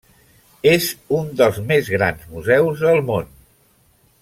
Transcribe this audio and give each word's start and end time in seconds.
És 0.69 0.87
un 1.17 1.27
dels 1.41 1.59
més 1.73 1.91
grans 1.97 2.25
museus 2.33 2.83
del 2.87 3.05
món. 3.13 3.31